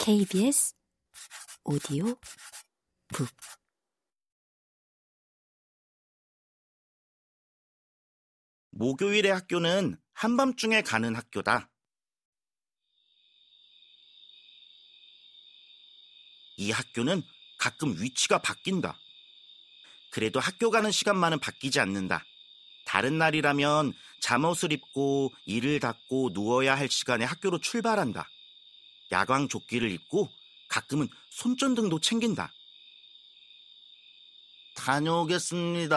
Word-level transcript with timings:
KBS 0.00 0.74
오디오 1.64 2.16
북 3.08 3.28
목요일의 8.78 9.32
학교는 9.32 9.98
한밤중에 10.14 10.82
가는 10.82 11.16
학교다. 11.16 11.68
이 16.56 16.70
학교는 16.70 17.22
가끔 17.58 18.00
위치가 18.00 18.38
바뀐다. 18.38 18.96
그래도 20.12 20.40
학교 20.40 20.70
가는 20.70 20.90
시간만은 20.90 21.40
바뀌지 21.40 21.80
않는다. 21.80 22.24
다른 22.86 23.18
날이라면 23.18 23.92
잠옷을 24.20 24.72
입고 24.72 25.32
이를 25.44 25.80
닫고 25.80 26.30
누워야 26.32 26.76
할 26.76 26.88
시간에 26.88 27.24
학교로 27.24 27.58
출발한다. 27.58 28.28
야광 29.12 29.48
조끼를 29.48 29.90
입고 29.90 30.30
가끔은 30.68 31.08
손전등도 31.30 32.00
챙긴다. 32.00 32.52
다녀오겠습니다. 34.74 35.96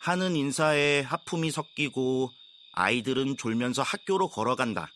하는 0.00 0.36
인사에 0.36 1.00
하품이 1.00 1.50
섞이고 1.50 2.32
아이들은 2.72 3.36
졸면서 3.36 3.82
학교로 3.82 4.28
걸어간다. 4.28 4.92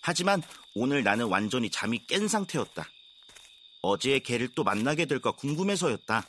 하지만 0.00 0.40
오늘 0.74 1.02
나는 1.02 1.26
완전히 1.26 1.68
잠이 1.68 2.06
깬 2.06 2.28
상태였다. 2.28 2.88
어제의 3.82 4.20
개를 4.20 4.48
또 4.54 4.62
만나게 4.62 5.06
될까 5.06 5.32
궁금해서였다. 5.32 6.28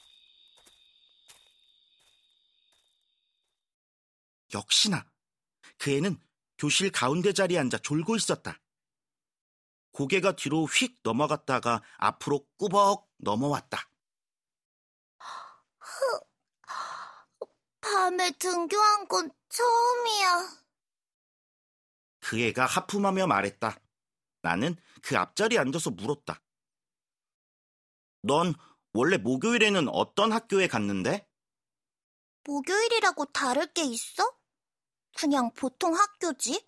역시나 4.54 5.06
그 5.77 5.91
애는 5.91 6.20
교실 6.58 6.91
가운데 6.91 7.34
자리에 7.34 7.60
앉아 7.60 7.80
졸고 7.80 8.16
있었다. 8.16 8.60
고개가 9.91 10.35
뒤로 10.35 10.66
휙 10.66 10.99
넘어갔다가 11.04 11.82
앞으로 11.98 12.48
꾸벅 12.58 13.10
넘어왔다. 13.18 13.90
밤에 17.82 18.32
등교한 18.32 19.08
건 19.08 19.32
처음이야. 19.49 20.68
그 22.20 22.40
애가 22.40 22.66
하품하며 22.66 23.27
말했다. 23.27 23.80
나는 24.41 24.76
그 25.02 25.18
앞자리에 25.18 25.58
앉아서 25.58 25.91
물었다. 25.91 26.41
넌 28.21 28.54
원래 28.93 29.18
목요일에는 29.18 29.88
어떤 29.90 30.32
학교에 30.32 30.68
갔는데? 30.68 31.27
목요일이라고 32.43 33.26
다를 33.26 33.71
게 33.74 33.84
있어? 33.84 34.38
그냥 35.18 35.51
보통 35.54 35.96
학교지? 35.96 36.65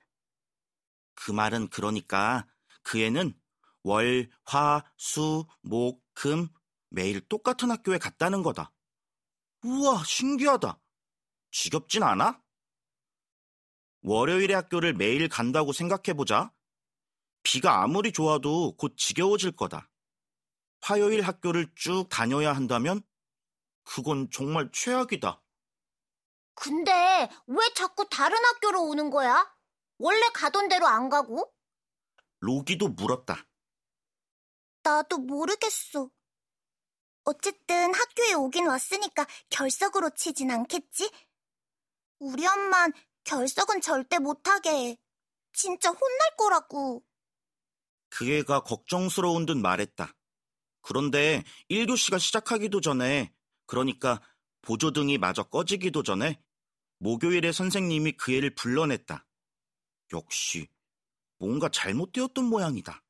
그 1.13 1.31
말은 1.31 1.69
그러니까 1.69 2.47
그 2.81 2.99
애는 2.99 3.39
월, 3.83 4.29
화, 4.43 4.83
수, 4.97 5.45
목, 5.61 6.03
금 6.13 6.49
매일 6.89 7.21
똑같은 7.21 7.69
학교에 7.69 7.97
갔다는 7.97 8.41
거다. 8.41 8.73
우와, 9.63 10.03
신기하다. 10.03 10.79
지겹진 11.51 12.03
않아? 12.03 12.41
월요일에 14.01 14.53
학교를 14.53 14.93
매일 14.93 15.27
간다고 15.27 15.73
생각해보자. 15.73 16.51
비가 17.43 17.83
아무리 17.83 18.11
좋아도 18.11 18.75
곧 18.77 18.95
지겨워질 18.97 19.51
거다. 19.51 19.89
화요일 20.81 21.21
학교를 21.21 21.67
쭉 21.75 22.07
다녀야 22.09 22.53
한다면 22.53 23.01
그건 23.83 24.29
정말 24.31 24.69
최악이다. 24.71 25.41
근데 26.59 27.29
왜 27.47 27.73
자꾸 27.73 28.07
다른 28.09 28.37
학교로 28.43 28.83
오는 28.83 29.09
거야? 29.09 29.49
원래 29.97 30.29
가던 30.33 30.67
대로 30.67 30.87
안 30.87 31.07
가고? 31.09 31.53
로기도 32.39 32.89
물었다. 32.89 33.47
나도 34.83 35.19
모르겠어. 35.19 36.09
어쨌든 37.23 37.93
학교에 37.93 38.33
오긴 38.33 38.67
왔으니까 38.67 39.25
결석으로 39.49 40.09
치진 40.11 40.51
않겠지? 40.51 41.09
우리 42.19 42.45
엄만 42.45 42.91
결석은 43.23 43.79
절대 43.79 44.19
못하게 44.19 44.69
해. 44.69 44.97
진짜 45.53 45.89
혼날 45.89 46.35
거라고. 46.37 47.03
그 48.09 48.29
애가 48.29 48.63
걱정스러운 48.63 49.45
듯 49.45 49.55
말했다. 49.57 50.13
그런데 50.81 51.43
1교시가 51.69 52.19
시작하기도 52.19 52.81
전에, 52.81 53.33
그러니까 53.65 54.21
보조등이 54.61 55.17
마저 55.19 55.43
꺼지기도 55.43 56.03
전에 56.03 56.41
목요일에 56.99 57.51
선생님이 57.51 58.13
그 58.13 58.33
애를 58.33 58.53
불러냈다. 58.55 59.25
역시 60.13 60.67
뭔가 61.37 61.69
잘못되었던 61.69 62.45
모양이다. 62.45 63.03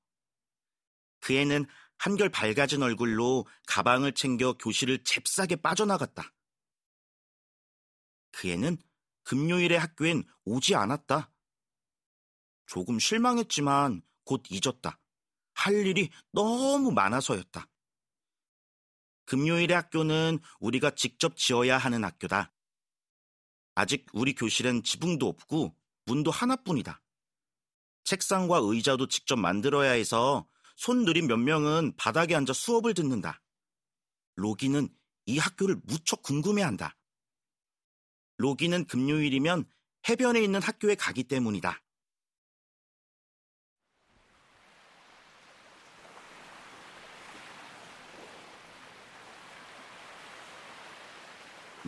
그 1.19 1.33
애는 1.33 1.65
한결 1.97 2.29
밝아진 2.29 2.81
얼굴로 2.81 3.45
가방을 3.67 4.13
챙겨 4.13 4.53
교실을 4.53 5.03
잽싸게 5.03 5.57
빠져나갔다. 5.57 6.33
그 8.31 8.47
애는 8.47 8.77
금요일에 9.23 9.75
학교엔 9.75 10.23
오지 10.45 10.75
않았다. 10.75 11.31
조금 12.67 12.99
실망했지만 12.99 14.01
곧 14.23 14.43
잊었다. 14.49 14.99
할 15.53 15.73
일이 15.85 16.09
너무 16.31 16.91
많아서였다. 16.91 17.67
금요일의 19.25 19.75
학교는 19.75 20.39
우리가 20.59 20.91
직접 20.91 21.35
지어야 21.35 21.77
하는 21.77 22.03
학교다. 22.03 22.53
아직 23.79 24.05
우리 24.11 24.35
교실엔 24.35 24.83
지붕도 24.83 25.25
없고 25.25 25.73
문도 26.03 26.31
하나뿐이다. 26.31 27.01
책상과 28.03 28.59
의자도 28.61 29.07
직접 29.07 29.37
만들어야 29.37 29.91
해서 29.91 30.45
손 30.75 31.05
느린 31.05 31.27
몇 31.27 31.37
명은 31.37 31.93
바닥에 31.95 32.35
앉아 32.35 32.51
수업을 32.51 32.93
듣는다. 32.93 33.41
로기는 34.35 34.89
이 35.27 35.37
학교를 35.37 35.77
무척 35.85 36.23
궁금해한다. 36.23 36.97
로기는 38.39 38.83
금요일이면 38.83 39.63
해변에 40.09 40.43
있는 40.43 40.61
학교에 40.61 40.95
가기 40.95 41.23
때문이다. 41.23 41.81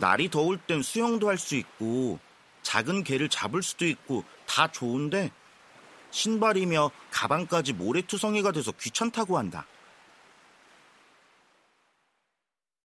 날이 0.02 0.28
더울 0.28 0.58
땐 0.58 0.82
수영도 0.82 1.28
할 1.28 1.38
수 1.38 1.54
있고 1.54 2.18
작은 2.62 3.04
개를 3.04 3.28
잡을 3.28 3.62
수도 3.62 3.86
있고 3.86 4.24
다 4.46 4.70
좋은데 4.70 5.30
신발이며 6.10 6.90
가방까지 7.12 7.72
모래투성이가 7.72 8.50
돼서 8.50 8.72
귀찮다고 8.72 9.38
한다. 9.38 9.64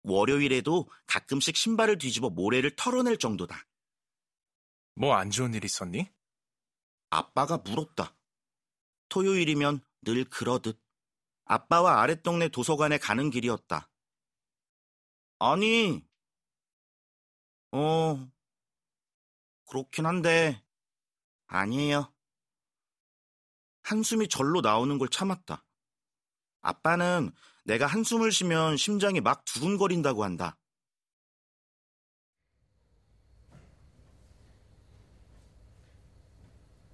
월요일에도 0.03 0.89
가끔씩 1.05 1.55
신발을 1.57 1.97
뒤집어 1.97 2.29
모래를 2.29 2.75
털어낼 2.77 3.17
정도다. 3.17 3.65
뭐 4.95 5.15
안 5.15 5.29
좋은 5.31 5.53
일 5.53 5.65
있었니? 5.65 6.09
아빠가 7.09 7.57
물었다. 7.57 8.15
토요일이면 9.09 9.81
늘 10.03 10.23
그러듯 10.25 10.79
아빠와 11.45 12.01
아랫동네 12.01 12.47
도서관에 12.47 12.97
가는 12.97 13.29
길이었다. 13.29 13.89
아니, 15.39 16.03
어, 17.71 18.29
그렇긴 19.67 20.05
한데, 20.05 20.61
아니에요. 21.47 22.13
한숨이 23.83 24.27
절로 24.27 24.61
나오는 24.61 24.97
걸 24.97 25.07
참았다. 25.09 25.63
아빠는 26.61 27.31
내가 27.63 27.87
한숨을 27.87 28.31
쉬면 28.31 28.77
심장이 28.77 29.21
막 29.21 29.43
두근거린다고 29.45 30.23
한다. 30.23 30.57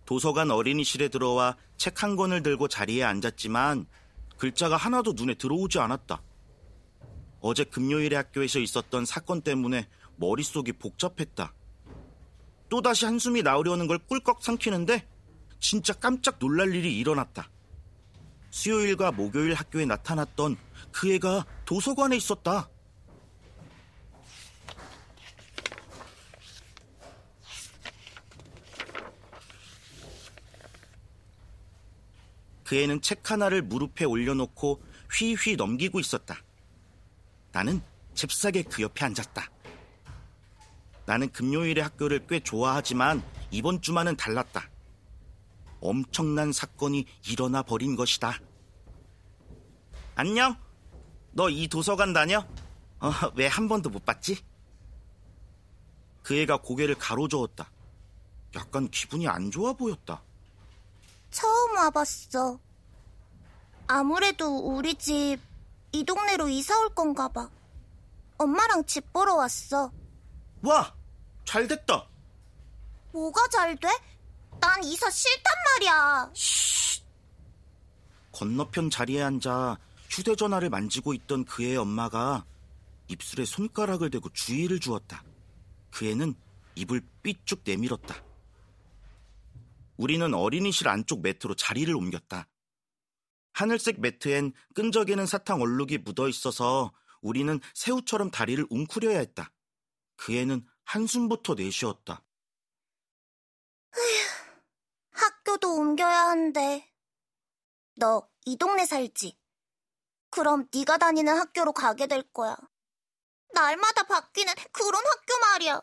도서관 0.05 0.51
어린이실에 0.51 1.09
들어와 1.09 1.57
책 1.75 2.01
한 2.01 2.15
권을 2.15 2.41
들고 2.43 2.67
자리에 2.67 3.03
앉았지만 3.03 3.87
글자가 4.37 4.77
하나도 4.77 5.13
눈에 5.13 5.33
들어오지 5.33 5.79
않았다. 5.79 6.21
어제 7.41 7.63
금요일에 7.63 8.15
학교에서 8.15 8.59
있었던 8.59 9.05
사건 9.05 9.41
때문에 9.41 9.87
머릿속이 10.17 10.73
복잡했다. 10.73 11.53
또다시 12.69 13.05
한숨이 13.05 13.43
나오려는 13.43 13.87
걸 13.87 13.97
꿀꺽 13.99 14.43
삼키는데 14.43 15.07
진짜 15.59 15.93
깜짝 15.93 16.37
놀랄 16.39 16.75
일이 16.75 16.97
일어났다. 16.97 17.49
수요일과 18.49 19.11
목요일 19.11 19.53
학교에 19.53 19.85
나타났던 19.85 20.57
그 20.91 21.13
애가 21.13 21.45
도서관에 21.65 22.17
있었다. 22.17 22.69
그 32.63 32.75
애는 32.75 33.01
책 33.01 33.31
하나를 33.31 33.61
무릎에 33.61 34.03
올려놓고 34.03 34.83
휘휘 35.17 35.55
넘기고 35.55 36.01
있었다. 36.01 36.35
나는 37.53 37.81
잽싸게 38.13 38.63
그 38.63 38.81
옆에 38.81 39.05
앉았다. 39.05 39.49
나는 41.07 41.31
금요일의 41.31 41.83
학교를 41.83 42.27
꽤 42.27 42.39
좋아하지만 42.41 43.23
이번 43.49 43.81
주만은 43.81 44.17
달랐다. 44.17 44.69
엄청난 45.79 46.51
사건이 46.51 47.05
일어나 47.29 47.63
버린 47.63 47.95
것이다. 47.95 48.33
안녕? 50.15 50.57
너 51.31 51.49
이 51.49 51.67
도서관 51.69 52.11
다녀? 52.13 52.39
어, 52.99 53.11
왜 53.35 53.47
한 53.47 53.67
번도 53.69 53.89
못 53.89 54.03
봤지? 54.05 54.43
그 56.23 56.35
애가 56.35 56.57
고개를 56.61 56.95
가로저었다. 56.95 57.71
약간 58.55 58.89
기분이 58.89 59.27
안 59.29 59.49
좋아 59.49 59.71
보였다. 59.73 60.21
처음 61.31 61.77
와봤어. 61.77 62.59
아무래도 63.87 64.57
우리 64.57 64.93
집 64.95 65.37
이 65.93 66.03
동네로 66.03 66.49
이사 66.49 66.77
올 66.81 66.89
건가 66.93 67.29
봐. 67.29 67.49
엄마랑 68.37 68.83
집 68.85 69.13
보러 69.13 69.35
왔어. 69.35 69.89
와! 70.61 70.93
잘 71.47 71.65
됐다! 71.65 72.05
뭐가 73.13 73.47
잘 73.47 73.73
돼? 73.77 73.87
난 74.59 74.83
이사 74.83 75.09
싫단 75.09 75.53
말이야. 75.65 76.33
건너편 78.33 78.89
자리에 78.89 79.23
앉아 79.23 79.77
휴대전화를 80.09 80.69
만지고 80.69 81.13
있던 81.13 81.45
그의 81.45 81.77
엄마가 81.77 82.45
입술에 83.07 83.45
손가락을 83.45 84.09
대고 84.09 84.29
주의를 84.29 84.81
주었다. 84.81 85.23
그 85.89 86.05
애는 86.05 86.35
입을 86.75 87.01
삐쭉 87.23 87.61
내밀었다. 87.63 88.21
우리는 89.95 90.33
어린이실 90.33 90.89
안쪽 90.89 91.21
매트로 91.21 91.55
자리를 91.55 91.95
옮겼다. 91.95 92.49
하늘색 93.53 94.01
매트엔 94.01 94.51
끈적이는 94.75 95.25
사탕 95.25 95.61
얼룩이 95.61 95.99
묻어 95.99 96.27
있어서 96.27 96.91
우리는 97.21 97.59
새우처럼 97.73 98.31
다리를 98.31 98.67
웅크려야 98.69 99.17
했다. 99.19 99.51
그 100.17 100.35
애는 100.35 100.67
한숨부터 100.87 101.53
내쉬었다. 101.55 102.23
학교도 105.11 105.75
옮겨야 105.75 106.29
한대. 106.29 106.89
너 107.95 108.29
이 108.45 108.55
동네 108.55 108.85
살지? 108.85 109.37
그럼 110.29 110.69
네가 110.73 110.97
다니는 110.97 111.37
학교로 111.37 111.73
가게 111.73 112.07
될 112.07 112.23
거야. 112.31 112.55
날마다 113.53 114.03
바뀌는 114.03 114.53
그런 114.71 115.03
학교 115.05 115.39
말이야. 115.41 115.81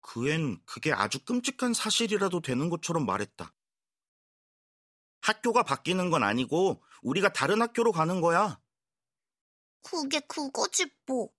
그앤 0.00 0.60
그게 0.66 0.92
아주 0.92 1.24
끔찍한 1.24 1.72
사실이라도 1.72 2.40
되는 2.40 2.68
것처럼 2.68 3.06
말했다. 3.06 3.54
학교가 5.20 5.62
바뀌는 5.62 6.10
건 6.10 6.24
아니고 6.24 6.82
우리가 7.02 7.32
다른 7.32 7.62
학교로 7.62 7.92
가는 7.92 8.20
거야. 8.20 8.60
그게 9.82 10.18
그거지 10.18 10.90
뭐. 11.06 11.32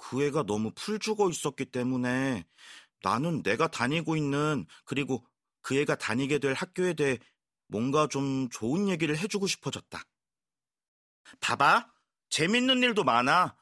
그 0.00 0.24
애가 0.24 0.44
너무 0.44 0.72
풀 0.74 0.98
죽어 0.98 1.28
있었기 1.28 1.66
때문에 1.66 2.44
나는 3.02 3.42
내가 3.42 3.68
다니고 3.68 4.16
있는 4.16 4.66
그리고 4.84 5.26
그 5.60 5.78
애가 5.78 5.96
다니게 5.96 6.38
될 6.38 6.54
학교에 6.54 6.94
대해 6.94 7.18
뭔가 7.66 8.08
좀 8.08 8.48
좋은 8.48 8.88
얘기를 8.88 9.16
해주고 9.16 9.46
싶어졌다. 9.46 10.02
봐봐. 11.40 11.92
재밌는 12.30 12.82
일도 12.82 13.04
많아. 13.04 13.56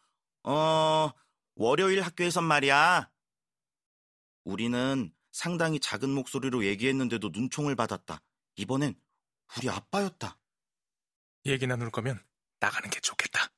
어, 0.45 1.11
월요일 1.57 2.03
학교에선 2.03 2.45
말이야. 2.45 3.11
우리는 4.45 5.13
상당히 5.33 5.81
작은 5.81 6.09
목소리로 6.11 6.65
얘기했는데도 6.65 7.31
눈총을 7.31 7.75
받았다. 7.75 8.23
이번엔 8.57 8.95
우리 9.57 9.69
아빠였다. 9.69 10.39
얘기 11.47 11.67
나눌 11.67 11.91
거면 11.91 12.23
나가는 12.61 12.89
게 12.91 13.01
좋겠다. 13.01 13.51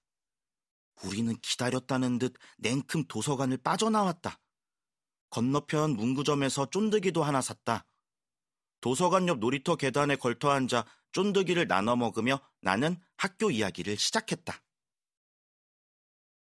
우리는 1.04 1.34
기다렸다는 1.40 2.18
듯 2.18 2.34
냉큼 2.58 3.04
도서관을 3.06 3.58
빠져나왔다. 3.58 4.38
건너편 5.30 5.92
문구점에서 5.92 6.70
쫀득이도 6.70 7.22
하나 7.22 7.40
샀다. 7.40 7.86
도서관 8.80 9.28
옆 9.28 9.38
놀이터 9.38 9.76
계단에 9.76 10.16
걸터 10.16 10.50
앉아 10.50 10.84
쫀득이를 11.12 11.68
나눠 11.68 11.96
먹으며 11.96 12.40
나는 12.60 12.96
학교 13.16 13.50
이야기를 13.50 13.96
시작했다. 13.96 14.62